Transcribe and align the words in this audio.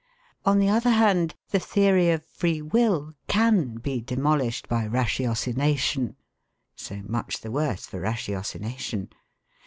On 0.45 0.57
the 0.57 0.67
other 0.67 0.89
hand, 0.89 1.35
the 1.51 1.59
theory 1.59 2.09
of 2.09 2.25
free 2.25 2.59
will 2.59 3.13
can 3.27 3.75
be 3.75 4.01
demolished 4.01 4.67
by 4.67 4.85
ratiocination! 4.87 6.15
So 6.75 7.03
much 7.05 7.41
the 7.41 7.51
worse 7.51 7.85
for 7.85 7.99
ratiocination! 8.01 9.09